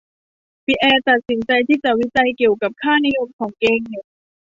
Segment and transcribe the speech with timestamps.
[0.65, 4.05] ปิแอร์ตัดสินใจที่จะวิจัยเกี่ยวกับค่านิยมของเกย์